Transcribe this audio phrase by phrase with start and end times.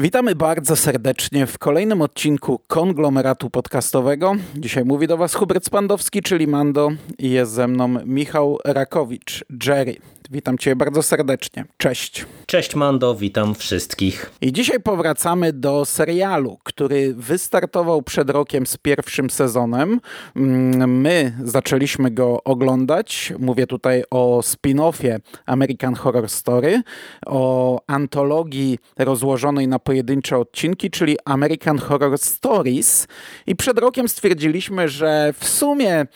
[0.00, 4.32] Witamy bardzo serdecznie w kolejnym odcinku konglomeratu podcastowego.
[4.56, 9.96] Dzisiaj mówi do Was Hubert Spandowski, czyli Mando i jest ze mną Michał Rakowicz, Jerry.
[10.30, 11.64] Witam Cię bardzo serdecznie.
[11.76, 12.26] Cześć.
[12.46, 14.30] Cześć Mando, witam wszystkich.
[14.40, 20.00] I dzisiaj powracamy do serialu, który wystartował przed rokiem z pierwszym sezonem.
[20.36, 23.32] Mm, my zaczęliśmy go oglądać.
[23.38, 26.82] Mówię tutaj o spin-offie American Horror Story,
[27.26, 33.06] o antologii rozłożonej na pojedyncze odcinki, czyli American Horror Stories.
[33.46, 36.06] I przed rokiem stwierdziliśmy, że w sumie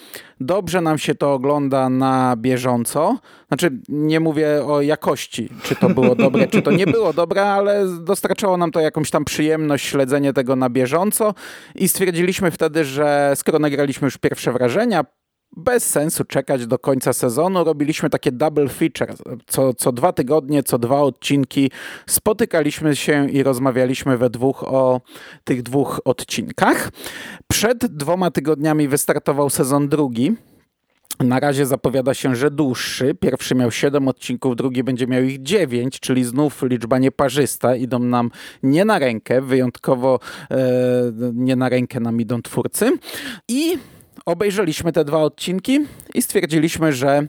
[0.41, 3.19] dobrze nam się to ogląda na bieżąco.
[3.49, 7.87] Znaczy, nie mówię o jakości, czy to było dobre, czy to nie było dobre, ale
[8.01, 11.35] dostarczało nam to jakąś tam przyjemność, śledzenie tego na bieżąco
[11.75, 15.05] i stwierdziliśmy wtedy, że skoro nagraliśmy już pierwsze wrażenia,
[15.57, 17.65] bez sensu czekać do końca sezonu.
[17.65, 19.15] Robiliśmy takie double feature.
[19.47, 21.71] Co, co dwa tygodnie, co dwa odcinki
[22.07, 25.01] spotykaliśmy się i rozmawialiśmy we dwóch o
[25.45, 26.91] tych dwóch odcinkach.
[27.49, 30.37] Przed dwoma tygodniami wystartował sezon drugi.
[31.21, 33.15] Na razie zapowiada się, że dłuższy.
[33.15, 37.77] Pierwszy miał 7 odcinków, drugi będzie miał ich 9, czyli znów liczba nieparzysta.
[37.77, 38.31] Idą nam
[38.63, 40.19] nie na rękę, wyjątkowo
[40.51, 40.57] e,
[41.35, 42.91] nie na rękę nam idą twórcy.
[43.49, 43.79] I
[44.27, 45.79] obejrzeliśmy te dwa odcinki
[46.15, 47.27] i stwierdziliśmy, że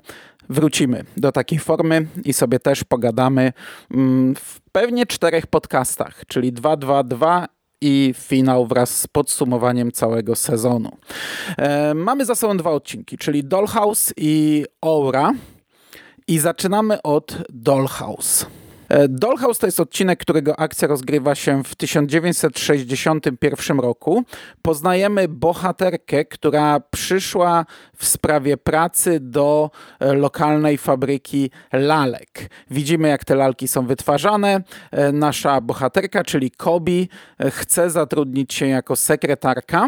[0.49, 3.53] wrócimy do takiej formy i sobie też pogadamy
[3.91, 7.47] mm, w pewnie czterech podcastach, czyli 222
[7.81, 10.97] i finał wraz z podsumowaniem całego sezonu.
[11.57, 15.33] E, mamy za sobą dwa odcinki, czyli Dollhouse i Aura.
[16.27, 18.45] I zaczynamy od Dollhouse.
[18.89, 24.23] E, Dollhouse to jest odcinek, którego akcja rozgrywa się w 1961 roku.
[24.61, 27.65] Poznajemy bohaterkę, która przyszła
[27.97, 32.49] w sprawie pracy do e, lokalnej fabryki lalek.
[32.71, 34.61] Widzimy, jak te lalki są wytwarzane.
[34.91, 37.09] E, nasza bohaterka, czyli Kobi,
[37.51, 39.87] chce zatrudnić się jako sekretarka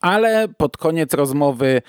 [0.00, 1.82] ale pod koniec rozmowy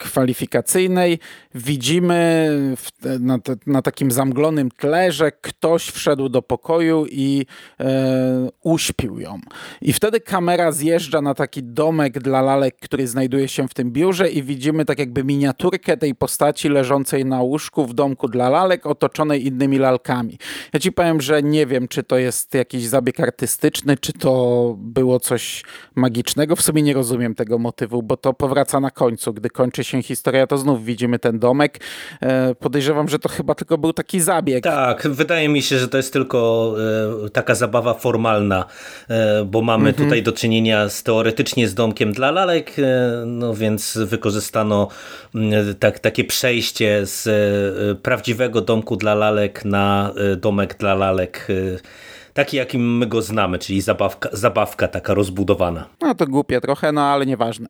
[0.00, 1.18] kwalifikacyjnej
[1.54, 2.90] widzimy w,
[3.20, 7.46] na, na, takim zamglonym tle, że ktoś wszedł do pokoju i
[7.80, 9.40] e, uśpił ją.
[9.82, 14.30] I wtedy kamera zjeżdża na taki domek dla lalek, który znajduje się w tym biurze
[14.30, 19.46] i widzimy tak jakby miniaturkę tej postaci leżącej na łóżku w domku dla lalek, otoczonej
[19.46, 20.38] innymi lalkami.
[20.72, 25.20] Ja ci powiem, że nie wiem, czy to jest jakiś zabieg artystyczny, czy to było
[25.20, 26.56] coś magicznego.
[26.56, 30.02] W sumie nie rozumiem tego motywu, bo to powraca na końcu, gdy kończy się się
[30.02, 31.80] historia, to znów widzimy ten domek.
[32.22, 34.64] E, podejrzewam, że to chyba tylko był taki zabieg.
[34.64, 36.74] Tak, wydaje mi się, że to jest tylko
[37.26, 38.64] e, taka zabawa formalna,
[39.08, 40.04] e, bo mamy mhm.
[40.08, 42.76] tutaj do czynienia z teoretycznie z domkiem dla lalek,
[43.26, 44.88] no więc wykorzystano
[45.78, 47.28] tak, takie przejście z
[48.02, 51.46] prawdziwego domku dla lalek na domek dla lalek
[52.34, 55.88] taki, jakim my go znamy, czyli zabawka, zabawka taka rozbudowana.
[56.00, 57.66] No to głupie trochę, no ale nieważne.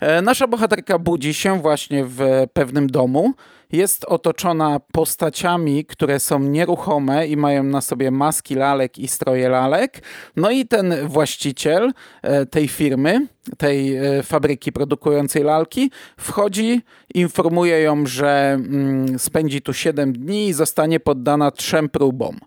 [0.00, 2.20] E, nasza bohaterka budzi się właśnie w
[2.52, 3.34] pewnym domu.
[3.72, 10.02] Jest otoczona postaciami, które są nieruchome i mają na sobie maski lalek i stroje lalek.
[10.36, 13.26] No i ten właściciel e, tej firmy,
[13.58, 16.82] tej e, fabryki produkującej lalki, wchodzi,
[17.14, 22.38] informuje ją, że mm, spędzi tu 7 dni i zostanie poddana trzem próbom.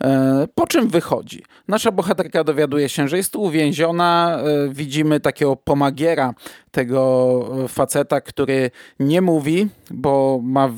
[0.00, 1.42] E, po czym wychodzi.
[1.68, 4.38] Nasza bohaterka dowiaduje się, że jest uwięziona.
[4.70, 6.34] Widzimy takiego pomagiera
[6.74, 8.70] tego faceta, który
[9.00, 10.70] nie mówi, bo ma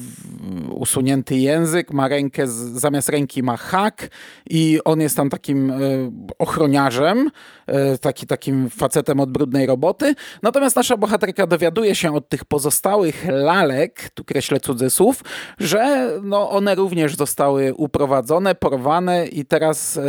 [0.70, 4.08] usunięty język, ma rękę, zamiast ręki ma hak
[4.50, 5.76] i on jest tam takim e,
[6.38, 7.30] ochroniarzem,
[7.66, 10.14] e, taki, takim facetem od brudnej roboty.
[10.42, 15.22] Natomiast nasza bohaterka dowiaduje się od tych pozostałych lalek, tu kreślę cudzysłów,
[15.58, 20.02] że no one również zostały uprowadzone, porwane i teraz e,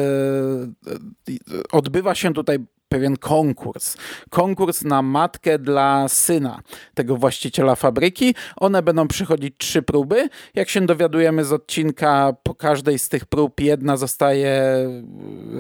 [1.72, 3.98] odbywa się tutaj pewien konkurs.
[4.30, 6.60] Konkurs na matkę dla syna
[6.94, 8.36] tego właściciela fabryki.
[8.56, 10.30] One będą przychodzić trzy próby.
[10.56, 14.64] Jak się dowiadujemy z odcinka, po każdej z tych prób jedna zostaje,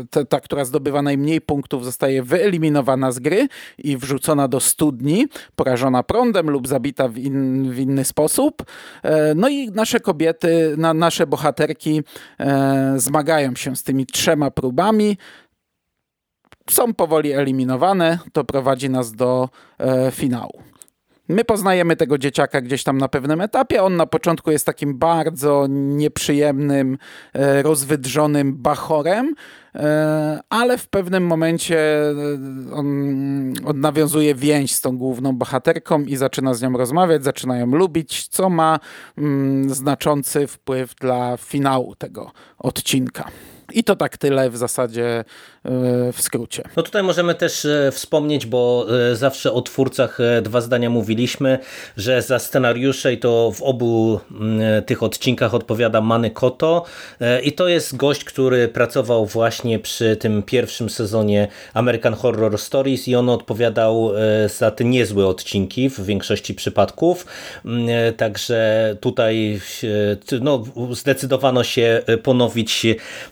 [0.09, 3.47] ta, ta która zdobywa najmniej punktów, zostaje wyeliminowana z gry
[3.77, 8.63] i wrzucona do studni, porażona prądem lub zabita w, in, w inny sposób.
[9.03, 12.03] E, no i nasze kobiety, na, nasze bohaterki
[12.39, 15.17] e, zmagają się z tymi trzema próbami
[16.71, 19.49] są powoli eliminowane, to prowadzi nas do
[19.79, 20.63] e, finału.
[21.29, 23.83] My poznajemy tego dzieciaka gdzieś tam na pewnym etapie.
[23.83, 26.97] On na początku jest takim bardzo nieprzyjemnym,
[27.33, 29.33] e, rozwydrzonym bachorem,
[29.75, 32.13] e, ale w pewnym momencie e,
[32.73, 32.87] on,
[33.65, 38.27] on nawiązuje więź z tą główną bohaterką i zaczyna z nią rozmawiać, zaczyna ją lubić,
[38.27, 38.79] co ma
[39.17, 43.29] mm, znaczący wpływ dla finału tego odcinka.
[43.73, 45.23] I to tak tyle w zasadzie
[45.67, 46.63] E, w skrócie.
[46.77, 51.59] No tutaj możemy też e, wspomnieć, bo e, zawsze o twórcach dwa zdania mówiliśmy,
[51.97, 56.85] że za scenariusze i to w obu mm, tych odcinkach odpowiada Many Koto
[57.43, 63.15] i to jest gość, który pracował właśnie przy tym pierwszym sezonie American Horror Stories i
[63.15, 64.11] on odpowiadał
[64.57, 67.25] za te niezłe odcinki w większości przypadków,
[67.65, 69.59] mm, także tutaj
[70.41, 72.85] no, zdecydowano się ponowić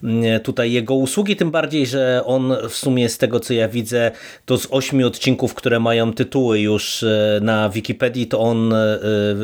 [0.03, 4.12] mm, tutaj jego usługi, tym bardziej, że on w sumie z tego co ja widzę,
[4.45, 9.00] to z ośmiu odcinków, które mają tytuły już e, na Wikipedii, to on e,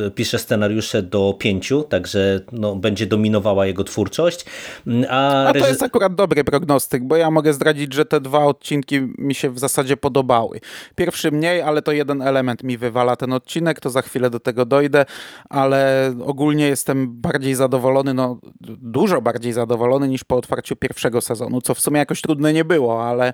[0.07, 4.45] e, pisze scenariusze do pięciu, także no, będzie dominowała jego twórczość.
[4.87, 8.45] Mm, a, A to jest akurat dobry prognostyk, bo ja mogę zdradzić, że te dwa
[8.45, 10.59] odcinki mi się w zasadzie podobały.
[10.95, 14.65] Pierwszy mniej, ale to jeden element mi wywala ten odcinek, to za chwilę do tego
[14.65, 15.05] dojdę,
[15.49, 18.39] ale ogólnie jestem bardziej zadowolony, no
[18.81, 23.07] dużo bardziej zadowolony niż po otwarciu pierwszego sezonu, co w sumie jakoś trudne nie było,
[23.07, 23.33] ale,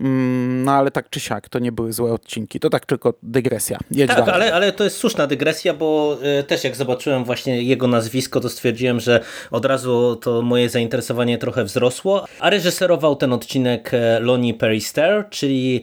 [0.00, 2.60] mm, no, ale tak czy siak, to nie były złe odcinki.
[2.60, 3.78] To tak tylko dygresja.
[3.90, 4.32] Jedź tak, dalej.
[4.34, 8.48] ale, ale to jest słuszna dygresja, bo y, też jak zobaczyłem właśnie jego nazwisko, to
[8.48, 12.26] stwierdziłem, że od razu to moje zainteresowanie trochę wzrosło.
[12.40, 15.82] A reżyserował ten odcinek e, Lonnie Perister, czyli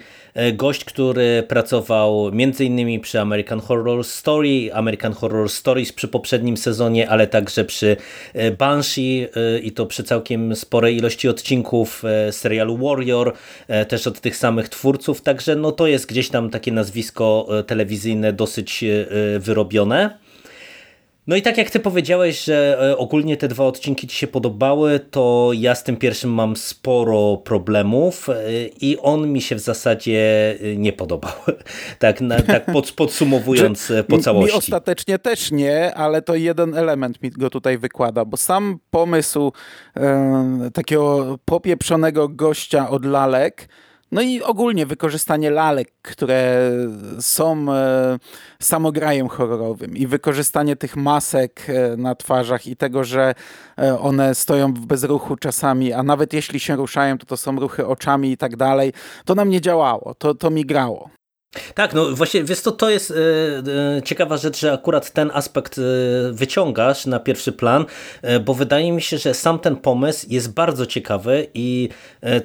[0.53, 3.01] gość, który pracował m.in.
[3.01, 7.97] przy American Horror Story, American Horror Stories przy poprzednim sezonie, ale także przy
[8.33, 13.33] e, Banshee e, i to przy całkiem sporej ilości odcinków serialu Warrior,
[13.87, 18.83] też od tych samych twórców, także no to jest gdzieś tam takie nazwisko telewizyjne dosyć
[19.39, 20.22] wyrobione.
[21.27, 24.99] No i tak jak ty powiedziałeś, że e, ogólnie te dwa odcinki ci się podobały,
[24.99, 28.35] to ja z tym pierwszym mam sporo problemów e,
[28.81, 31.31] i on mi się w zasadzie e, nie podobał.
[31.99, 34.53] Tak, na, tak pod, podsumowując po całości.
[34.53, 39.51] Mi ostatecznie też nie, ale to jeden element mi go tutaj wykłada, bo sam pomysł
[39.97, 43.67] e, takiego popieprzonego gościa od lalek
[44.13, 46.71] no i ogólnie wykorzystanie lalek, które
[47.19, 48.19] są e,
[48.59, 53.33] samograjem horrorowym i wykorzystanie tych masek e, na twarzach i tego, że
[53.77, 57.87] e, one stoją w bezruchu czasami, a nawet jeśli się ruszają, to to są ruchy
[57.87, 58.93] oczami i tak dalej,
[59.25, 61.09] to nam nie działało, to, to mi grało.
[61.75, 63.15] Tak, no właśnie, wiesz to, to jest e,
[63.97, 65.81] e, ciekawa rzecz, że akurat ten aspekt e,
[66.31, 67.85] wyciągasz na pierwszy plan,
[68.45, 71.89] bo wydaje mi się, że sam ten pomysł jest bardzo ciekawy i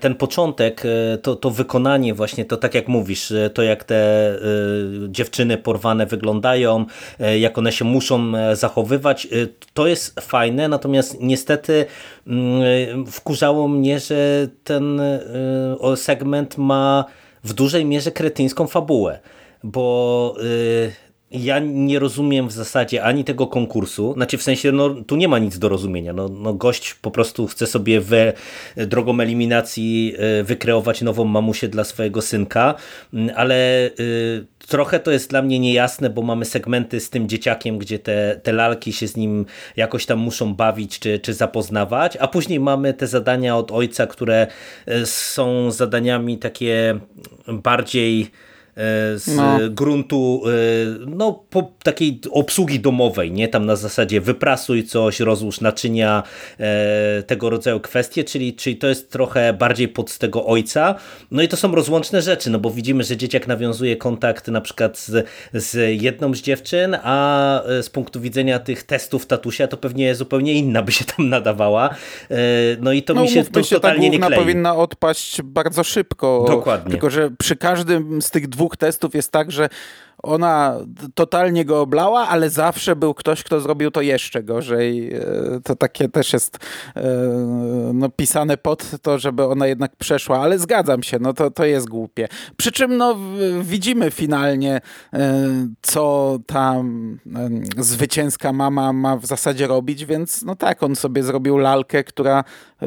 [0.00, 0.82] ten początek,
[1.22, 4.32] to, to wykonanie właśnie, to tak jak mówisz, to jak te
[5.08, 6.84] dziewczyny porwane wyglądają,
[7.38, 9.28] jak one się muszą zachowywać,
[9.74, 11.86] to jest fajne, natomiast niestety
[12.26, 15.00] mm, wkurzało mnie, że ten
[15.96, 17.04] segment ma
[17.48, 19.18] w dużej mierze kretyńską fabułę,
[19.62, 20.92] bo y,
[21.30, 25.38] ja nie rozumiem w zasadzie ani tego konkursu, znaczy w sensie, no tu nie ma
[25.38, 28.32] nic do rozumienia, no, no gość po prostu chce sobie we
[28.76, 32.74] drogą eliminacji y, wykreować nową mamusię dla swojego synka,
[33.36, 37.98] ale y, trochę to jest dla mnie niejasne, bo mamy segmenty z tym dzieciakiem, gdzie
[37.98, 42.60] te, te lalki się z nim jakoś tam muszą bawić czy, czy zapoznawać, a później
[42.60, 44.46] mamy te zadania od ojca, które
[45.04, 46.98] są zadaniami takie
[47.48, 48.47] bardziej E,
[49.14, 49.58] z no.
[49.70, 50.50] gruntu e,
[51.06, 56.22] no, po takiej obsługi domowej, nie tam na zasadzie wyprasuj coś, rozłóż naczynia,
[56.60, 60.94] e, tego rodzaju kwestie, czyli, czyli to jest trochę bardziej pod tego ojca.
[61.30, 64.98] No i to są rozłączne rzeczy, no bo widzimy, że dzieciak nawiązuje kontakt na przykład
[64.98, 70.52] z, z jedną z dziewczyn, a z punktu widzenia tych testów tatusia to pewnie zupełnie
[70.52, 71.90] inna by się tam nadawała.
[72.80, 74.38] No i to no, mi się to się, totalnie nie klei.
[74.38, 76.44] powinna odpaść bardzo szybko.
[76.48, 76.90] Dokładnie.
[76.90, 79.68] Tylko, że przy każdym z tych dwóch dwóch testów jest tak, że
[80.22, 80.76] ona
[81.14, 85.14] totalnie go oblała, ale zawsze był ktoś, kto zrobił to jeszcze gorzej.
[85.14, 85.20] E,
[85.64, 86.58] to takie też jest
[86.96, 87.02] e,
[87.94, 91.88] no, pisane pod to, żeby ona jednak przeszła, ale zgadzam się, no to, to jest
[91.88, 92.28] głupie.
[92.56, 93.16] Przy czym no,
[93.62, 94.80] widzimy finalnie,
[95.12, 95.44] e,
[95.82, 96.84] co ta
[97.78, 102.44] zwycięska mama ma w zasadzie robić, więc no tak, on sobie zrobił lalkę, która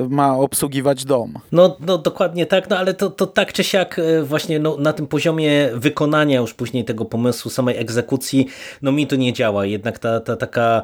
[0.10, 1.34] ma obsługiwać dom.
[1.52, 5.08] No, no dokładnie tak, no ale to, to tak czy siak właśnie no, na tym
[5.08, 8.48] poziomie wykonania już później tego pomysłu pomysłu, samej egzekucji,
[8.82, 9.66] no mi to nie działa.
[9.66, 10.82] Jednak ta, ta taka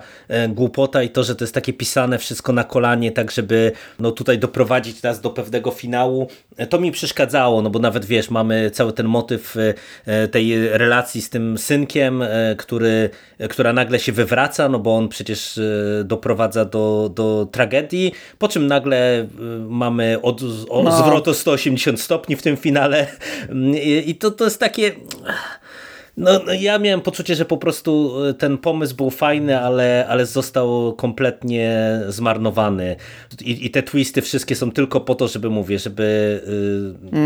[0.50, 4.40] głupota i to, że to jest takie pisane wszystko na kolanie, tak żeby no tutaj
[4.40, 6.28] doprowadzić nas do pewnego finału,
[6.70, 9.56] to mi przeszkadzało, no bo nawet wiesz, mamy cały ten motyw
[10.32, 12.24] tej relacji z tym synkiem,
[12.58, 13.10] który,
[13.50, 15.60] która nagle się wywraca, no bo on przecież
[16.04, 19.28] doprowadza do, do tragedii, po czym nagle
[19.70, 20.92] mamy od, o, no.
[20.92, 23.08] zwrot o 180 stopni w tym finale
[23.84, 24.92] i, i to, to jest takie...
[26.18, 30.26] No, no, ja miałem poczucie, że po prostu e, ten pomysł był fajny, ale, ale
[30.26, 32.96] został kompletnie zmarnowany.
[33.42, 36.42] I, I, te twisty wszystkie są tylko po to, żeby mówię, żeby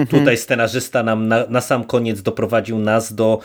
[0.03, 3.39] y, tutaj scenarzysta nam na, na sam koniec doprowadził nas do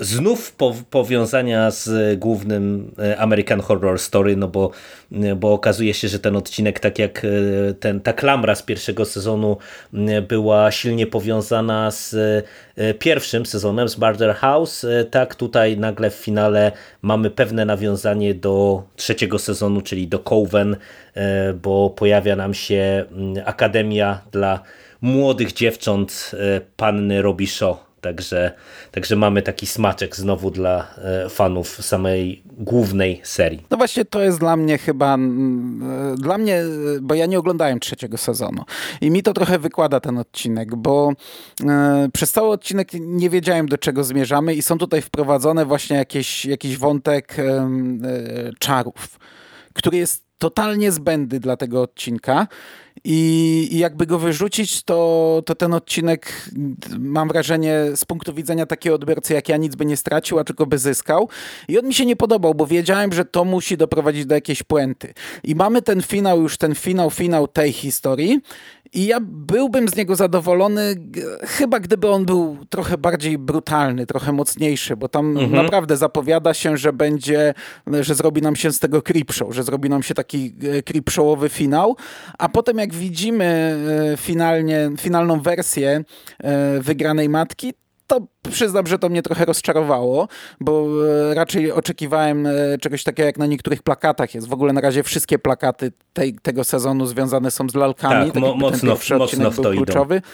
[0.00, 4.70] znów po, powiązania z głównym e, American Horror Story, no bo,
[5.12, 7.28] e, bo okazuje się, że ten odcinek, tak jak e,
[7.74, 9.56] ten, ta klamra z pierwszego sezonu
[10.28, 12.16] była silnie powiązana z
[12.98, 19.38] pierwszym sezonem, z Murder House, tak tutaj nagle w finale mamy pewne nawiązanie do trzeciego
[19.38, 20.76] sezonu, czyli do Coven,
[21.62, 23.04] bo pojawia nam się
[23.44, 24.60] Akademia dla
[25.00, 26.30] młodych dziewcząt
[26.76, 28.52] panny Robbie Shaw Także,
[28.90, 33.66] także mamy taki smaczek znowu dla e, fanów samej głównej serii.
[33.70, 35.18] No właśnie to jest dla mnie chyba, e,
[36.18, 36.62] dla mnie,
[37.02, 38.64] bo ja nie oglądałem trzeciego sezonu
[39.00, 41.12] i mi to trochę wykłada ten odcinek, bo
[41.68, 46.44] e, przez cały odcinek nie wiedziałem do czego zmierzamy i są tutaj wprowadzone właśnie jakieś,
[46.44, 47.36] jakiś wątek
[48.58, 49.18] czarów,
[49.74, 52.46] który jest totalnie zbędny dla tego odcinka.
[53.04, 56.50] I, i jakby go wyrzucić, to, to ten odcinek
[56.98, 60.66] mam wrażenie z punktu widzenia takiego odbiorcy jak ja nic by nie stracił, a tylko
[60.66, 61.28] by zyskał.
[61.68, 65.14] I on mi się nie podobał, bo wiedziałem, że to musi doprowadzić do jakiejś puenty.
[65.44, 68.40] I mamy ten finał, już ten finał, finał tej historii
[68.92, 70.94] i ja byłbym z niego zadowolony,
[71.42, 75.62] chyba gdyby on był trochę bardziej brutalny, trochę mocniejszy, bo tam mhm.
[75.62, 77.54] naprawdę zapowiada się, że będzie,
[78.00, 81.96] że zrobi nam się z tego creepshow, że zrobi nam się taki e, creepshowowy finał,
[82.38, 83.76] a potem jak widzimy
[84.12, 86.04] e, finalnie, finalną wersję
[86.38, 87.74] e, wygranej matki,
[88.10, 90.28] to przyznam, że to mnie trochę rozczarowało,
[90.60, 90.86] bo
[91.30, 94.48] e, raczej oczekiwałem e, czegoś takiego jak na niektórych plakatach jest.
[94.48, 98.32] W ogóle na razie wszystkie plakaty tej, tego sezonu związane są z lalkami.
[98.32, 100.16] Tak, mo mocno, mocno w to kluczowy.
[100.16, 100.26] Idą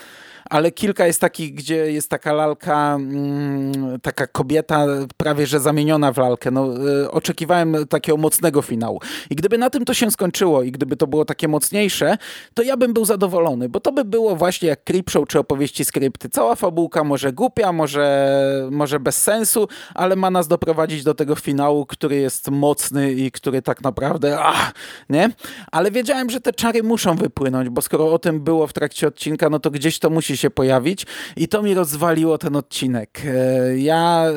[0.51, 4.87] ale kilka jest takich, gdzie jest taka lalka, mm, taka kobieta
[5.17, 6.51] prawie że zamieniona w lalkę.
[6.51, 9.01] No, y, oczekiwałem takiego mocnego finału.
[9.31, 12.19] I gdyby na tym to się skończyło i gdyby to było takie mocniejsze,
[12.55, 16.29] to ja bym był zadowolony, bo to by było właśnie jak Creepshow czy opowieści skrypty.
[16.29, 21.87] Cała fabułka może głupia, może, może bez sensu, ale ma nas doprowadzić do tego finału,
[21.87, 24.73] który jest mocny i który tak naprawdę, ach,
[25.11, 25.31] nie?
[25.73, 29.51] Ale wiedziałem, że te czary muszą wypłynąć, bo skoro o tym było w trakcie odcinka,
[29.51, 33.23] no to gdzieś to musi się pojawić i to mi rozwaliło ten odcinek.
[33.27, 34.33] E, ja, e,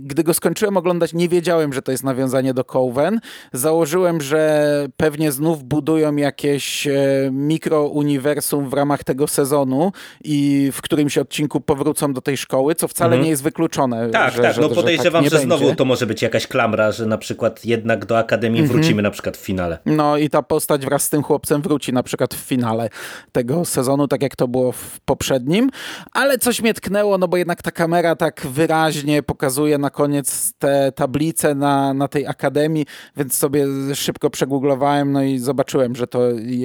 [0.00, 3.20] gdy go skończyłem oglądać, nie wiedziałem, że to jest nawiązanie do Coven.
[3.52, 6.92] Założyłem, że pewnie znów budują jakieś e,
[7.32, 9.92] mikrouniwersum w ramach tego sezonu
[10.24, 13.24] i w którymś odcinku powrócą do tej szkoły, co wcale mhm.
[13.24, 14.10] nie jest wykluczone.
[14.10, 16.92] Tak, że, tak, że, no podejrzewam, że, tak że znowu to może być jakaś klamra,
[16.92, 18.80] że na przykład jednak do Akademii mhm.
[18.80, 19.78] wrócimy na przykład w finale.
[19.86, 22.88] No i ta postać wraz z tym chłopcem wróci na przykład w finale
[23.32, 25.70] tego sezonu, tak jak to było w poprzednim nim,
[26.12, 30.92] ale coś mnie tknęło, no bo jednak ta kamera tak wyraźnie pokazuje na koniec te
[30.92, 36.20] tablice na, na tej akademii, więc sobie szybko przegooglowałem, no i zobaczyłem, że to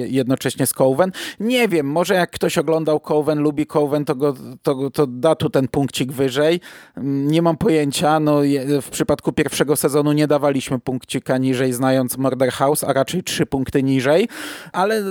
[0.06, 1.12] jednocześnie z Coven.
[1.40, 5.50] Nie wiem, może jak ktoś oglądał Coven, lubi Coven, to, go, to, to da tu
[5.50, 6.60] ten punkcik wyżej.
[7.02, 8.40] Nie mam pojęcia, no
[8.82, 13.82] w przypadku pierwszego sezonu nie dawaliśmy punkcika niżej, znając Murder House, a raczej trzy punkty
[13.82, 14.28] niżej,
[14.72, 15.02] ale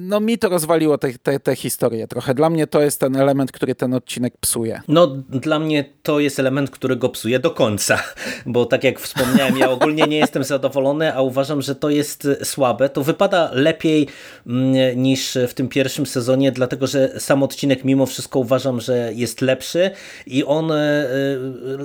[0.00, 0.98] no mi to rozwaliło
[1.42, 2.34] te historie trochę.
[2.34, 4.80] Dla mnie to jest jest ten element, który ten odcinek psuje.
[4.88, 8.02] No dla mnie to jest element, który go psuje do końca,
[8.46, 12.88] bo tak jak wspomniałem, ja ogólnie nie jestem zadowolony, a uważam, że to jest słabe.
[12.88, 14.08] To wypada lepiej
[14.46, 19.40] mm, niż w tym pierwszym sezonie, dlatego że sam odcinek mimo wszystko uważam, że jest
[19.40, 19.90] lepszy
[20.26, 21.08] i on e, e,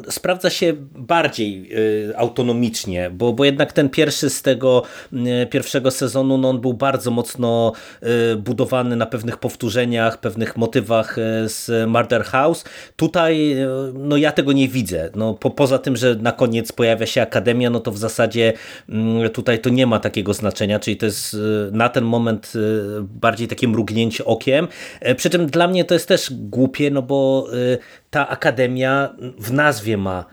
[0.10, 1.70] sprawdza się bardziej
[2.10, 4.84] e, autonomicznie, bo, bo jednak ten pierwszy z tego
[5.50, 7.72] pierwszego sezonu, no on był bardzo mocno
[8.38, 12.64] budowany na pewnych powtórzeniach, pewnych motywach E, z Murder House.
[12.96, 15.10] Tutaj e, no ja tego nie widzę.
[15.16, 18.54] No, po, poza tym, że na koniec pojawia się Akademia, no to w zasadzie
[18.90, 21.38] mm, tutaj to nie ma takiego znaczenia, czyli to jest e,
[21.72, 22.54] na ten moment
[23.02, 24.68] bardziej takie mrugnięcie okiem.
[25.18, 27.48] Przy czym dla mnie to jest też głupie, no bo
[28.10, 30.26] ta Akademia w nazwie ma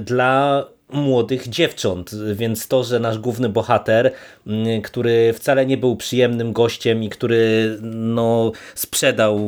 [0.00, 4.12] dla młodych dziewcząt, więc to, że nasz główny bohater,
[4.46, 9.40] mm, który wcale nie był przyjemnym gościem i który no, sprzedał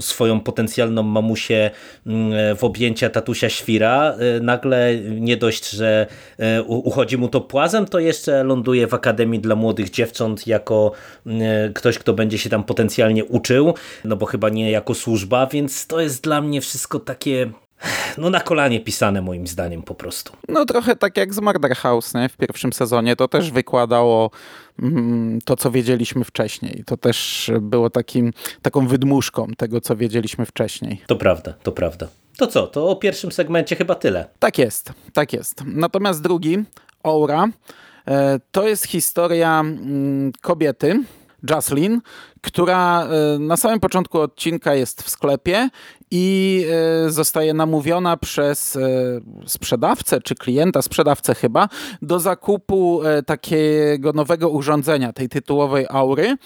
[0.00, 1.70] swoją potencjalną mamusię
[2.06, 6.06] mm, w objęcia tatusia świra, y, nagle nie dość, że
[6.58, 10.92] y, uchodzi mu to płazem, to jeszcze ląduje w Akademii dla Młodych Dziewcząt jako
[11.26, 11.30] y,
[11.74, 13.74] ktoś, kto będzie się tam potencjalnie uczył,
[14.04, 17.50] no bo chyba nie jako służba, więc to jest dla mnie wszystko takie
[18.18, 20.32] no na kolanie pisane moim zdaniem po prostu.
[20.48, 22.28] No trochę tak jak z Murder House nie?
[22.28, 24.30] w pierwszym sezonie, to też wykładało
[24.82, 26.84] mm, to, co wiedzieliśmy wcześniej.
[26.86, 31.02] To też było takim, taką wydmuszką tego, co wiedzieliśmy wcześniej.
[31.06, 32.08] To prawda, to prawda.
[32.36, 34.28] To co, to o pierwszym segmencie chyba tyle.
[34.38, 35.62] Tak jest, tak jest.
[35.66, 36.58] Natomiast drugi,
[37.02, 37.48] Aura,
[38.08, 41.02] e, to jest historia mm, kobiety,
[41.50, 42.00] Jocelyn,
[42.40, 45.68] która e, na samym początku odcinka jest w sklepie
[46.10, 46.64] i
[47.06, 48.80] e, zostaje namówiona przez e,
[49.46, 51.68] sprzedawcę czy klienta, sprzedawcę chyba,
[52.02, 56.36] do zakupu takiego nowego urządzenia, tej tytułowej aury.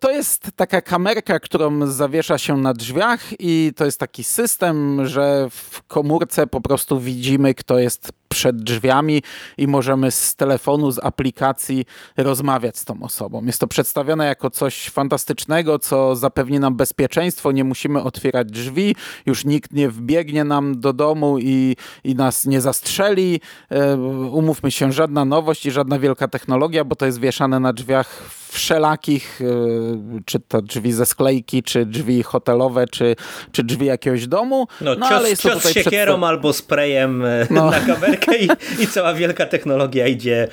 [0.00, 5.48] To jest taka kamerka, którą zawiesza się na drzwiach i to jest taki system, że
[5.50, 9.22] w komórce po prostu widzimy, kto jest przed drzwiami
[9.58, 11.84] i możemy z telefonu, z aplikacji
[12.16, 13.44] rozmawiać z tą osobą.
[13.44, 18.96] Jest to przedstawione jako coś fantastycznego, co zapewni nam bezpieczeństwo, nie musimy otwierać drzwi,
[19.26, 23.40] już nikt nie wbiegnie nam do domu i, i nas nie zastrzeli.
[23.70, 23.96] E,
[24.30, 29.40] umówmy się, żadna nowość i żadna wielka technologia, bo to jest wieszane na drzwiach wszelakich,
[29.40, 33.16] e, czy to drzwi ze sklejki, czy drzwi hotelowe, czy,
[33.52, 34.66] czy drzwi jakiegoś domu.
[34.80, 37.70] No, no cios, ale jest to cios tutaj siekierą albo sprayem e, no.
[37.70, 40.48] na kamerkę i, i cała wielka technologia idzie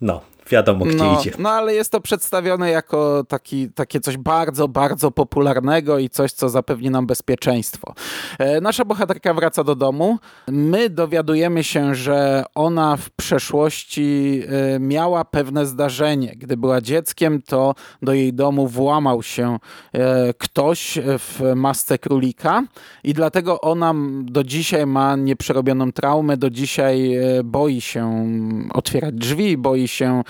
[0.00, 0.20] no,
[0.50, 1.32] wiadomo gdzie no, idzie.
[1.38, 6.48] No ale jest to przedstawione jako taki, takie coś bardzo, bardzo popularnego i coś, co
[6.48, 7.94] zapewni nam bezpieczeństwo.
[8.38, 10.18] E, nasza bohaterka wraca do domu.
[10.48, 14.42] My dowiadujemy się, że ona w przeszłości
[14.74, 16.34] e, miała pewne zdarzenie.
[16.36, 19.58] Gdy była dzieckiem, to do jej domu włamał się
[19.92, 22.62] e, ktoś w masce królika
[23.04, 28.26] i dlatego ona do dzisiaj ma nieprzerobioną traumę, do dzisiaj boi się
[28.72, 30.22] otwierać drzwi, boi się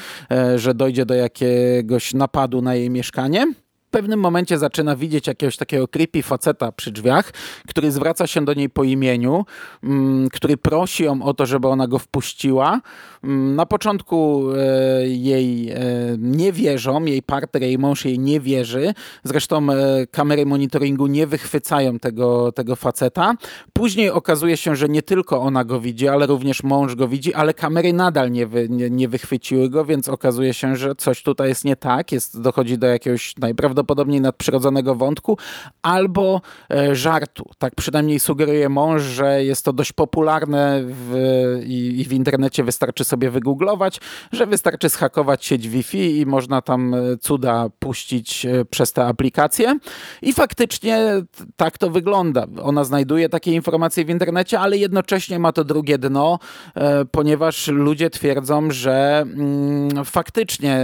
[0.56, 3.46] że dojdzie do jakiegoś napadu na jej mieszkanie
[3.90, 7.32] w pewnym momencie zaczyna widzieć jakiegoś takiego creepy faceta przy drzwiach,
[7.68, 9.44] który zwraca się do niej po imieniu,
[9.82, 12.80] mm, który prosi ją o to, żeby ona go wpuściła.
[13.24, 15.76] Mm, na początku e, jej e,
[16.18, 18.94] nie wierzą, jej partner, jej mąż jej nie wierzy.
[19.24, 23.34] Zresztą e, kamery monitoringu nie wychwycają tego, tego faceta.
[23.72, 27.54] Później okazuje się, że nie tylko ona go widzi, ale również mąż go widzi, ale
[27.54, 31.64] kamery nadal nie, wy, nie, nie wychwyciły go, więc okazuje się, że coś tutaj jest
[31.64, 32.12] nie tak.
[32.12, 35.38] Jest, dochodzi do jakiegoś najprawdopodobniej prawdopodobnie nadprzyrodzonego wątku
[35.82, 36.40] albo
[36.92, 37.44] żartu.
[37.58, 41.14] Tak przynajmniej sugeruje mąż, że jest to dość popularne w,
[41.66, 44.00] i, i, w internecie wystarczy sobie wygooglować,
[44.32, 49.78] że wystarczy schakować sieć Wi-Fi i można tam e, cuda puścić e, przez te aplikacje.
[50.22, 51.22] I faktycznie
[51.56, 52.46] tak to wygląda.
[52.62, 56.38] Ona znajduje takie informacje w internecie, ale jednocześnie ma to drugie dno,
[57.10, 60.80] ponieważ ludzie twierdzą, że mm, faktycznie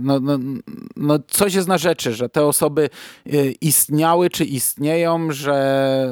[0.00, 0.38] no, no,
[0.96, 2.90] no coś jest na rzeczy, że te osoby
[3.60, 6.10] istniały czy istnieją, że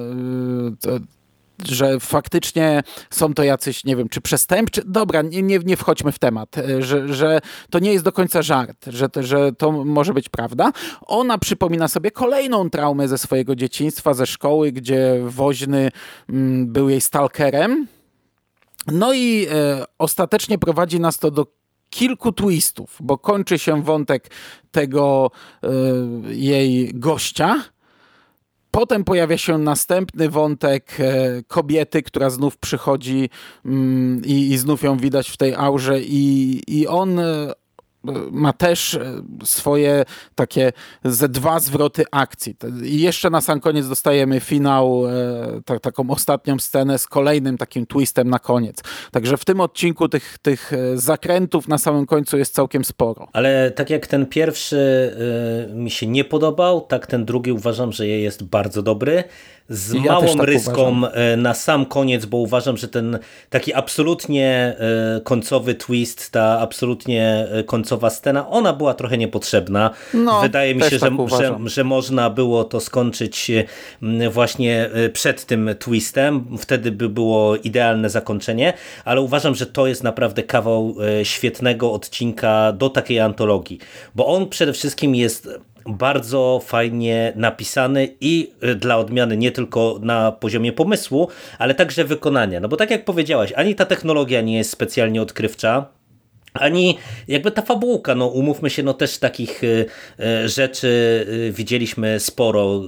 [0.87, 1.18] y,
[1.65, 4.83] że faktycznie są to jacyś, nie wiem, czy przestępczy.
[4.87, 7.41] Dobra, nie, nie, nie wchodźmy w temat, y, że, że
[7.71, 10.73] to nie jest do końca żart, że, że to może być prawda.
[11.07, 15.91] Ona przypomina sobie kolejną traumę ze swojego dzieciństwa, ze szkoły, gdzie woźny
[16.29, 17.87] mm, był jej stalkerem.
[18.87, 21.47] No i e, ostatecznie prowadzi nas to do
[21.91, 24.31] kilku twistów, bo kończy się wątek
[24.71, 25.31] tego
[25.65, 27.65] y, jej gościa.
[28.79, 33.31] Potem pojawia się następny wątek e, kobiety, która znów przychodzi
[33.65, 37.21] mm, i, i znów ją widać w tej aurze i, i on
[38.31, 40.73] ma też e, swoje takie
[41.05, 42.57] ze dwa zwroty akcji.
[42.85, 45.05] I jeszcze na sam koniec dostajemy finał,
[45.67, 48.77] e, taką ostatnią scenę z kolejnym takim twistem na koniec.
[49.11, 53.29] Także w tym odcinku tych, tych e, zakrętów na samym końcu jest całkiem sporo.
[53.33, 54.79] Ale tak jak ten pierwszy
[55.75, 59.25] mi się nie podobał, tak ten drugi uważam, że jest bardzo dobry
[59.69, 61.11] z ja małą tak ryską uważam.
[61.15, 63.19] E, na sam koniec, bo uważam, że ten
[63.51, 69.91] taki absolutnie e, końcowy twist, ta absolutnie e, końcowa scena, ona była trochę niepotrzebna.
[70.15, 73.51] No, Wydaje mi się, tak że, że, że, można było to skończyć
[74.31, 78.73] właśnie przed tym twistem, wtedy by było idealne zakończenie,
[79.05, 83.79] ale uważam, że to jest naprawdę kawał świetnego odcinka do takiej antologii,
[84.15, 85.49] bo on przede wszystkim jest
[85.87, 92.61] bardzo fajnie napisany i dla odmiany nie tylko na poziomie pomysłu, ale także wykonania.
[92.61, 95.87] No bo tak jak powiedziałaś, ani ta technologia nie jest specjalnie odkrywcza,
[96.55, 99.87] ani jakby ta fabułka, no umówmy się, no też takich y,
[100.21, 100.89] y, rzeczy
[101.49, 102.83] y, widzieliśmy sporo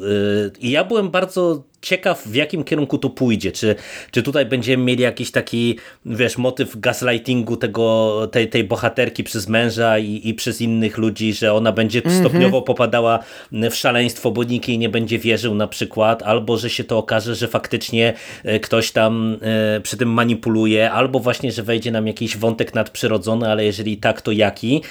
[0.61, 3.53] i ja byłem bardzo ciekaw, w jakim kierunku to pójdzie.
[3.53, 3.75] Czy,
[4.11, 9.99] czy tutaj będziemy mieli jakiś taki, wiesz, motyw gaslightingu tego, tej, tej bohaterki przez męża
[9.99, 12.21] i, i przez innych ludzi, że ona będzie mm -hmm.
[12.21, 13.19] stopniowo popadała
[13.53, 17.35] w szaleństwo, bo nikt jej nie będzie wierzył na przykład, albo że się to okaże,
[17.35, 18.14] że faktycznie
[18.45, 23.51] e, ktoś tam e, przy tym manipuluje, albo właśnie, że wejdzie nam jakiś wątek nadprzyrodzony,
[23.51, 24.83] ale jeżeli tak, to jaki.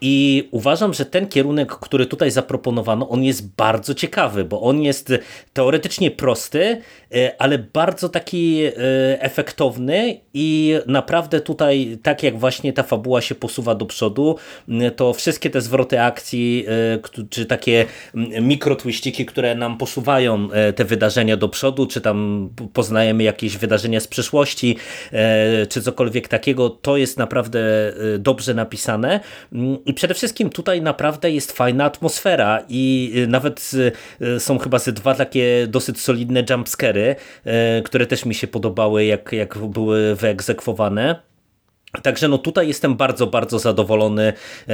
[0.00, 5.12] I uważam, że ten kierunek, który tutaj zaproponowano, on jest bardzo ciekawy, bo on jest
[5.52, 6.80] teoretycznie prosty,
[7.14, 8.72] e, ale bardzo taki e,
[9.22, 14.36] efektowny i naprawdę tutaj, tak jak właśnie ta fabuła się posuwa do przodu,
[14.96, 17.84] to wszystkie te zwroty akcji, e, czy takie
[18.40, 24.76] mikrotwiściki, które nam posuwają te wydarzenia do przodu, czy tam poznajemy jakieś wydarzenia z przeszłości,
[25.68, 29.20] czy cokolwiek takiego, to jest naprawdę dobrze napisane.
[29.86, 33.70] I przede wszystkim tutaj naprawdę jest fajna atmosfera i nawet
[34.38, 39.04] są chyba ze dwa takie dosyć dosyć solidne jumpscary, e, które też mi się podobały,
[39.04, 41.22] jak, jak były wyegzekwowane.
[42.02, 44.32] Także no tutaj jestem bardzo, bardzo zadowolony
[44.68, 44.72] e,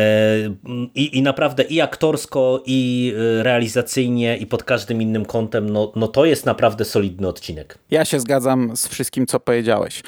[0.94, 6.08] i, i naprawdę i aktorsko, i e, realizacyjnie, i pod każdym innym kątem, no, no
[6.08, 7.78] to jest naprawdę solidny odcinek.
[7.90, 10.02] Ja się zgadzam z wszystkim, co powiedziałeś.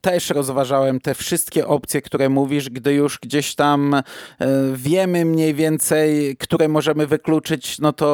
[0.00, 4.02] Też rozważałem te wszystkie opcje, które mówisz, gdy już gdzieś tam
[4.74, 8.08] wiemy mniej więcej, które możemy wykluczyć, no to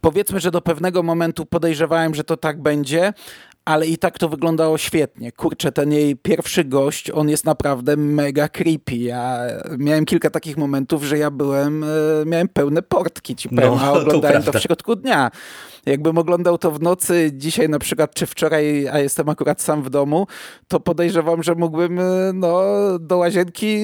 [0.00, 3.12] powiedzmy, że do pewnego momentu podejrzewałem, że to tak będzie,
[3.70, 5.32] ale i tak to wyglądało świetnie.
[5.32, 8.96] Kurczę, ten jej pierwszy gość, on jest naprawdę mega creepy.
[8.96, 9.38] Ja
[9.78, 11.86] miałem kilka takich momentów, że ja byłem, e,
[12.26, 15.30] miałem pełne portki, ci powiem, no, a oglądałem to, to w środku dnia.
[15.86, 19.90] Jakbym oglądał to w nocy, dzisiaj na przykład, czy wczoraj, a jestem akurat sam w
[19.90, 20.26] domu,
[20.68, 22.02] to podejrzewam, że mógłbym e,
[22.34, 22.62] no,
[22.98, 23.78] do łazienki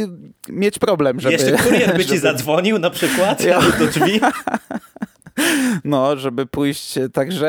[0.49, 1.33] mieć problem, żeby...
[1.33, 2.21] Jeszcze kurier by ci żeby...
[2.21, 3.61] zadzwonił na przykład ja.
[3.79, 4.21] do drzwi?
[5.85, 6.95] no, żeby pójść.
[7.13, 7.49] Także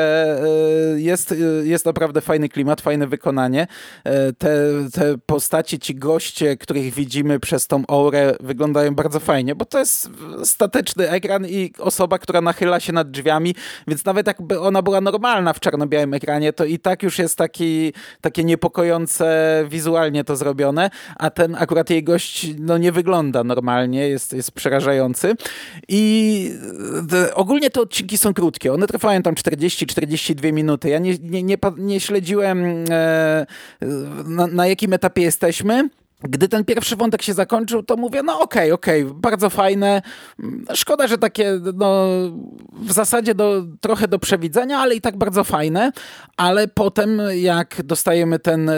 [0.94, 3.66] e, jest, e, jest naprawdę fajny klimat, fajne wykonanie.
[4.04, 4.50] E, te,
[4.92, 10.10] te ci goście, których widzimy przez tą aurę wyglądają bardzo fajnie, bo to jest
[10.44, 13.54] statyczny ekran i osoba, która nachyla się nad drzwiami,
[13.86, 17.92] więc nawet jakby ona była normalna w czarno-białym ekranie, to i tak już jest taki,
[18.20, 24.32] takie niepokojące wizualnie to zrobione, a ten akurat jej gość no, nie wygląda normalnie, jest,
[24.32, 25.34] jest przerażający.
[25.88, 26.50] I
[27.34, 28.72] ogólnie to te odcinki są krótkie.
[28.72, 30.88] One trwają tam 40-42 minuty.
[30.88, 33.46] Ja nie, nie, nie, nie śledziłem e,
[34.24, 35.88] na, na jakim etapie jesteśmy.
[36.22, 40.02] Gdy ten pierwszy wątek się zakończył, to mówię, no okej, okay, okej, okay, bardzo fajne.
[40.74, 42.06] Szkoda, że takie no,
[42.72, 45.92] w zasadzie do, trochę do przewidzenia, ale i tak bardzo fajne.
[46.36, 48.74] Ale potem, jak dostajemy ten e,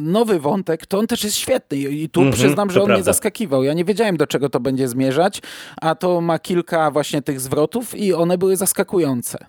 [0.00, 1.76] nowy wątek, to on też jest świetny.
[1.76, 2.98] I tu mm -hmm, przyznam, że on prawda.
[2.98, 3.64] mnie zaskakiwał.
[3.64, 5.42] Ja nie wiedziałem, do czego to będzie zmierzać,
[5.80, 9.46] a to ma kilka właśnie tych zwrotów i one były zaskakujące.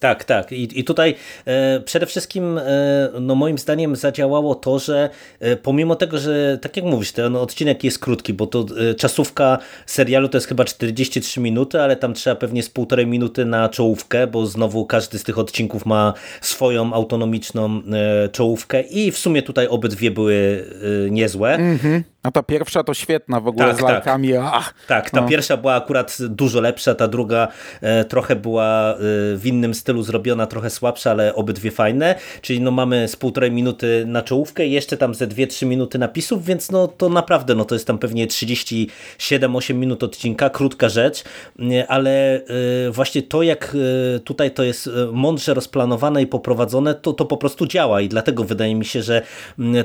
[0.00, 0.52] Tak, tak.
[0.52, 5.96] I, i tutaj e, przede wszystkim e, no moim zdaniem zadziałało to, że e, pomimo
[5.96, 10.36] tego, że tak jak mówisz, ten odcinek jest krótki, bo to e, czasówka serialu to
[10.36, 14.86] jest chyba 43 minuty, ale tam trzeba pewnie z półtorej minuty na czołówkę, bo znowu
[14.86, 20.64] każdy z tych odcinków ma swoją autonomiczną e, czołówkę i w sumie tutaj obydwie były
[21.06, 21.54] e, niezłe.
[21.54, 24.32] Mm A ta pierwsza to świetna w ogóle tak, z lalkami.
[24.32, 25.28] Tak, Ach, tak ta no.
[25.28, 27.48] pierwsza była akurat dużo lepsza, ta druga
[27.80, 28.96] e, trochę była e,
[29.36, 32.14] w innym stylu zrobiona, trochę słabsza, ale obydwie fajne.
[32.40, 36.70] Czyli no mamy z półtorej minuty na czołówkę jeszcze tam ze 2-3 minuty napisów, więc
[36.70, 41.24] no to naprawdę no to jest tam pewnie 37-8 minut odcinka, krótka rzecz,
[41.60, 43.76] e, ale e, właśnie to jak
[44.16, 48.08] e, tutaj to jest e, mądrze rozplanowane i poprowadzone, to, to po prostu działa i
[48.08, 49.22] dlatego wydaje mi się, że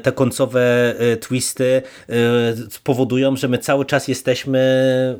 [0.03, 1.81] te końcowe twisty
[2.83, 4.63] powodują, że my cały czas jesteśmy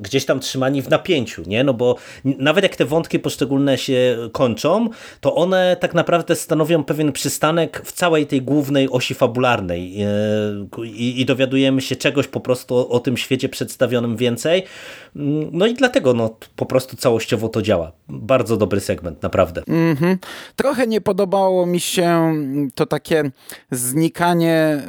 [0.01, 1.63] gdzieś tam trzymani w napięciu, nie?
[1.63, 1.95] No bo
[2.25, 4.89] nawet jak te wątki poszczególne się kończą,
[5.21, 10.07] to one tak naprawdę stanowią pewien przystanek w całej tej głównej osi fabularnej e,
[10.85, 14.63] i, i dowiadujemy się czegoś po prostu o, tym świecie przedstawionym więcej.
[15.15, 17.91] Mm, no i dlatego no, po prostu całościowo to działa.
[18.07, 19.63] Bardzo dobry segment, naprawdę.
[19.67, 20.17] Mm -hmm.
[20.55, 22.33] Trochę nie podobało mi się
[22.75, 23.31] to takie
[23.71, 24.81] znikanie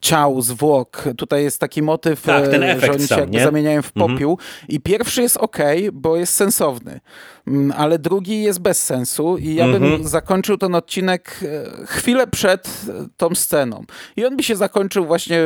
[0.00, 1.04] ciał, zwłok.
[1.16, 3.44] Tutaj jest taki motyw, Tak, ten e, efekt że oni się sam, jakby nie?
[3.44, 4.38] zamieniają w popiół.
[4.68, 5.58] I pierwszy jest ok,
[5.92, 7.00] bo jest sensowny,
[7.46, 12.66] Mm, ale drugi jest bez sensu i ja bym zakończył ten odcinek e, chwilę przed
[12.88, 13.84] e, tą sceną.
[14.16, 15.40] I on by się zakończył właśnie,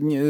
[0.00, 0.20] nie,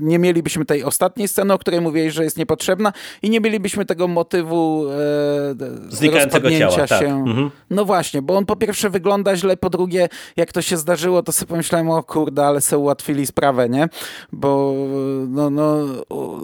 [0.00, 4.08] nie mielibyśmy tej ostatniej sceny, o której mówiłeś, że jest niepotrzebna i nie mielibyśmy tego
[4.08, 7.00] motywu e, Znikającego rozpadnięcia ciała, tak.
[7.00, 7.08] się.
[7.08, 7.50] Mhm.
[7.70, 11.32] No właśnie, bo on po pierwsze wygląda źle, po drugie, jak to się zdarzyło, to
[11.32, 13.88] sobie pomyślałem, o kurde, ale sobie ułatwili sprawę, nie?
[14.32, 14.74] Bo
[15.28, 16.40] no, no, u-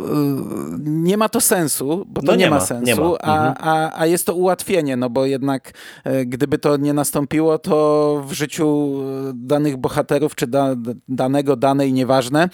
[0.78, 3.02] nie ma to sensu, bo to No nie, nie ma, sensu, nie ma.
[3.06, 3.54] Mhm.
[3.60, 5.72] A, a, a jest to ułatwienie, no bo jednak
[6.04, 8.94] e, gdyby to nie nastąpiło, to w życiu
[9.28, 10.74] e, danych bohaterów, czy da,
[11.08, 12.48] danego, danej, nieważne,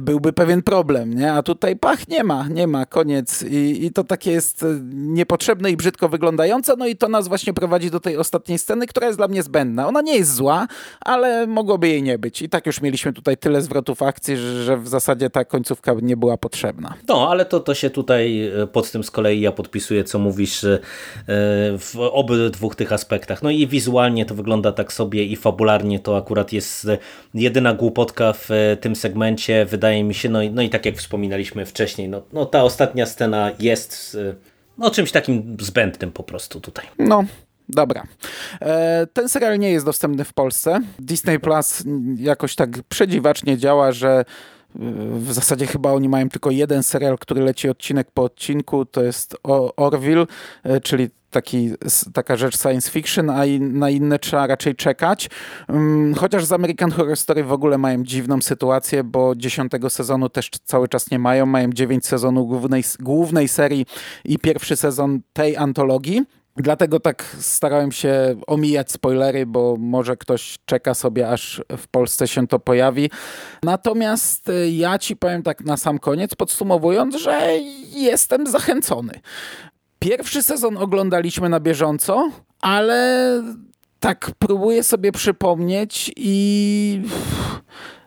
[0.00, 1.32] byłby pewien problem, nie?
[1.32, 3.42] A tutaj pach, nie ma, nie ma, koniec.
[3.42, 4.64] I, i to takie jest
[4.94, 9.06] niepotrzebne i brzydko wyglądające, no i to nas właśnie prowadzi do tej ostatniej sceny, która
[9.06, 9.88] jest dla mnie zbędna.
[9.88, 10.66] Ona nie jest zła,
[11.00, 12.42] ale mogłoby jej nie być.
[12.42, 16.36] I tak już mieliśmy tutaj tyle zwrotów akcji, że, w zasadzie ta końcówka nie była
[16.36, 16.94] potrzebna.
[17.08, 20.64] No, ale to, to się tutaj e, pod tym z kolei ja podpisuję, co mówisz
[20.64, 20.78] e,
[21.78, 23.42] w obydwu tych aspektach.
[23.42, 26.98] No i wizualnie to wygląda tak sobie i fabularnie to akurat jest e,
[27.34, 28.48] jedyna głupotka w
[28.80, 32.46] tym segmencie, wydaje mi się, no i, no i tak jak wspominaliśmy wcześniej, no, no
[32.46, 34.16] ta ostatnia scena jest
[34.78, 36.86] no, czymś takim zbędnym po prostu tutaj.
[36.98, 37.24] No,
[37.68, 38.02] dobra.
[38.60, 40.80] E, ten serial nie jest dostępny w Polsce.
[40.98, 41.82] Disney Plus
[42.16, 44.24] jakoś tak przedziwacznie działa, że e,
[45.18, 49.36] w zasadzie chyba oni mają tylko jeden serial, który leci odcinek po odcinku, to jest
[49.76, 50.26] Orville,
[50.64, 51.70] e, czyli taki,
[52.14, 55.30] taka rzecz science fiction, a na inne trzeba raczej czekać.
[55.68, 60.50] Mm, Chociaż z American Horror Story w ogóle mają dziwną sytuację, bo dziesiątego sezonu też
[60.64, 61.46] cały czas nie mają.
[61.46, 63.86] Mają dziewięć sezonów głównej, głównej serii
[64.24, 66.22] i pierwszy sezon tej antologii.
[66.56, 72.46] Dlatego tak starałem się omijać spoilery, bo może ktoś czeka sobie, aż w Polsce się
[72.46, 73.10] to pojawi.
[73.62, 77.50] Natomiast y, ja ci powiem tak na sam koniec, podsumowując, że
[77.94, 79.20] jestem zachęcony.
[79.98, 83.42] Pierwszy sezon oglądaliśmy na bieżąco, ale
[84.00, 87.02] tak próbuję sobie przypomnieć i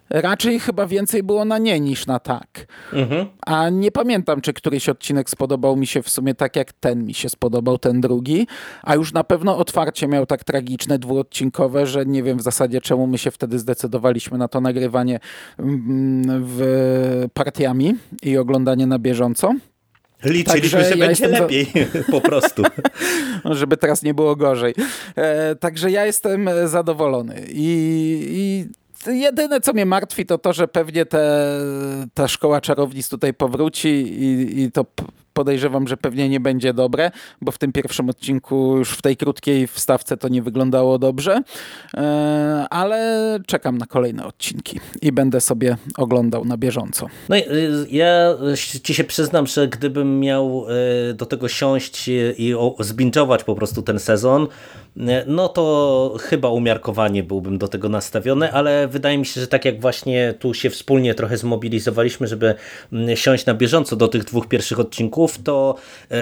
[0.09, 2.67] raczej chyba więcej było na nie niż na tak.
[3.45, 7.13] A nie pamiętam, czy któryś odcinek spodobał mi się w sumie tak, jak ten mi
[7.13, 8.47] się spodobał, ten drugi.
[8.83, 13.07] A już na pewno otwarcie miał tak tragiczne, dwuodcinkowe, że nie wiem w zasadzie czemu
[13.07, 15.19] my się wtedy zdecydowaliśmy na to nagrywanie
[15.59, 19.53] mm, w partiami i oglądanie na bieżąco.
[20.23, 21.67] Liczyliśmy, Także że ja będzie jestem za- lepiej
[22.11, 22.63] po prostu.
[23.45, 24.73] Żeby teraz nie było gorzej.
[25.15, 27.45] E, także ja jestem e, zadowolony.
[27.49, 28.65] I, I
[29.05, 31.49] jedyne, co mnie martwi, to to, że pewnie te,
[32.13, 33.89] ta szkoła czarownic tutaj powróci
[34.23, 34.85] i, i to
[35.37, 39.67] podejrzewam, że pewnie nie będzie dobre, bo w tym pierwszym odcinku już w tej krótkiej
[39.67, 41.41] wstawce to nie wyglądało dobrze.
[41.97, 47.07] E, ale czekam na kolejne odcinki i będę sobie oglądał na bieżąco.
[47.29, 47.43] No y,
[47.91, 48.35] ja
[48.83, 50.65] ci się przyznam, że gdybym miał
[51.09, 54.47] y, do tego siąść i zbingować po prostu ten sezon,
[54.97, 59.65] y, no to chyba umiarkowanie byłbym do tego nastawiony, ale wydaje mi się, że tak
[59.65, 62.55] jak właśnie tu się wspólnie trochę zmobilizowaliśmy, żeby
[62.93, 65.75] mm, siąść na bieżąco do tych dwóch pierwszych odcinków, to
[66.11, 66.15] y,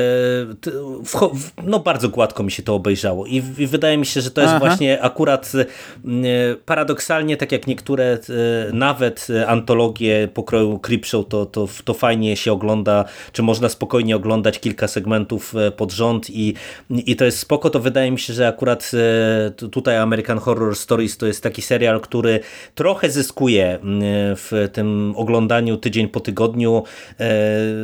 [0.61, 0.71] t-
[1.03, 4.31] wcho- w- no bardzo gładko mi się to obejrzało i, i wydaje mi się, że
[4.31, 4.65] to jest Aha.
[4.65, 8.13] właśnie akurat y, paradoksalnie, tak jak niektóre
[8.69, 14.59] y, nawet antologie pokroju Creepshow, to, to, to fajnie się ogląda, czy można spokojnie oglądać
[14.59, 16.53] kilka segmentów pod rząd i,
[16.89, 18.91] i to jest spoko, to wydaje mi się, że akurat
[19.57, 22.39] tu- tutaj American Horror Stories to jest taki serial, który
[22.75, 23.79] trochę zyskuje
[24.35, 26.83] w tym oglądaniu tydzień po tygodniu.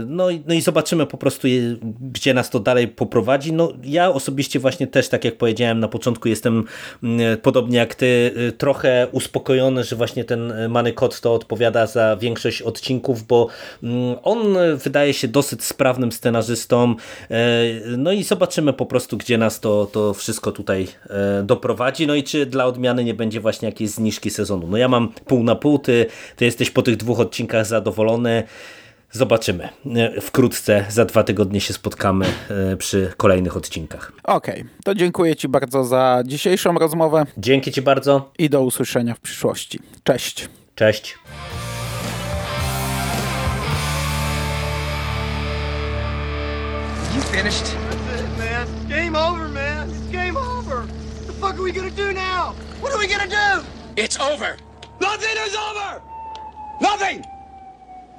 [0.06, 1.76] No i, no i zobaczymy po prostu, je-
[2.12, 3.54] gdzie nas to dalej poprowadzi.
[3.54, 6.63] No ja osobiście właśnie też, tak jak powiedziałem na początku, jestem
[7.04, 8.06] mm, podobnie jak ty,
[8.50, 13.47] y, trochę uspokojony, że właśnie ten y, Manny Kot to odpowiada za większość odcinków, bo
[13.84, 14.39] mm, on
[14.84, 16.95] wydaje się dosyć sprawnym scenarzystą.
[17.32, 17.38] E,
[17.97, 22.08] No i zobaczymy po prostu, gdzie nas to, to wszystko tutaj e, doprowadzi.
[22.08, 24.67] No i czy dla odmiany nie będzie właśnie jakiejś zniżki sezonu.
[24.67, 28.43] No ja mam pół na pół, ty, ty jesteś po tych dwóch odcinkach zadowolony.
[29.12, 29.69] Zobaczymy.
[29.95, 32.26] E, Wkrótce, za dwa tygodnie się spotkamy
[32.71, 34.12] e, przy kolejnych odcinkach.
[34.24, 38.32] Okej, to dziękuję Ci bardzo za dzisiejszą rozmowę Dzięki Ci bardzo.
[38.39, 39.80] i do usłyszenia w przyszłości.
[40.04, 40.50] Cześć.
[40.76, 41.17] Cześć.
[47.15, 47.65] You finished?
[48.10, 48.67] That's it, man.
[48.89, 49.89] Game over, man.
[49.89, 50.78] It's game over.
[50.86, 52.54] What the fuck are we gonna do now?
[52.82, 53.65] What are we gonna do?
[53.97, 54.56] It's over.
[55.02, 56.02] Nothing is over!
[56.82, 57.24] Nothing!